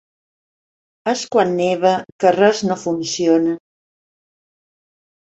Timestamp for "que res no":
2.23-2.77